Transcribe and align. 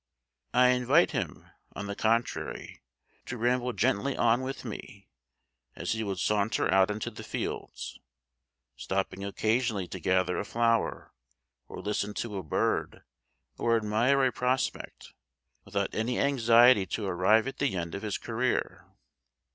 I 0.55 0.69
invite 0.69 1.11
him, 1.11 1.47
on 1.75 1.85
the 1.85 1.95
contrary, 1.95 2.81
to 3.27 3.37
ramble 3.37 3.71
gently 3.71 4.17
on 4.17 4.41
with 4.41 4.65
me, 4.65 5.09
as 5.75 5.91
he 5.91 6.03
would 6.03 6.17
saunter 6.17 6.73
out 6.73 6.89
into 6.89 7.11
the 7.11 7.23
fields, 7.23 7.99
stopping 8.75 9.23
occasionally 9.23 9.87
to 9.89 9.99
gather 9.99 10.39
a 10.39 10.43
flower, 10.43 11.13
or 11.67 11.81
listen 11.81 12.15
to 12.15 12.37
a 12.37 12.41
bird, 12.41 13.03
or 13.59 13.77
admire 13.77 14.25
a 14.25 14.31
prospect, 14.31 15.13
without 15.65 15.93
any 15.93 16.17
anxiety 16.17 16.87
to 16.87 17.05
arrive 17.05 17.47
at 17.47 17.59
the 17.59 17.75
end 17.75 17.93
of 17.93 18.01
his 18.01 18.17
career. 18.17 18.87